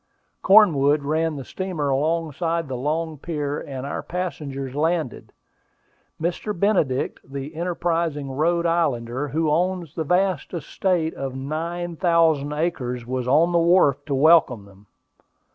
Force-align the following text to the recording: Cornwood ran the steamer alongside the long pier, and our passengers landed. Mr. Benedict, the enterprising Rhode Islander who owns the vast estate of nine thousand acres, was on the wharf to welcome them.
Cornwood 0.41 1.03
ran 1.03 1.35
the 1.35 1.45
steamer 1.45 1.89
alongside 1.91 2.67
the 2.67 2.75
long 2.75 3.19
pier, 3.19 3.59
and 3.59 3.85
our 3.85 4.01
passengers 4.01 4.73
landed. 4.73 5.31
Mr. 6.19 6.59
Benedict, 6.59 7.19
the 7.23 7.53
enterprising 7.53 8.31
Rhode 8.31 8.65
Islander 8.65 9.27
who 9.27 9.51
owns 9.51 9.93
the 9.93 10.03
vast 10.03 10.55
estate 10.55 11.13
of 11.13 11.35
nine 11.35 11.97
thousand 11.97 12.51
acres, 12.51 13.05
was 13.05 13.27
on 13.27 13.51
the 13.51 13.59
wharf 13.59 14.03
to 14.07 14.15
welcome 14.15 14.65
them. 14.65 14.87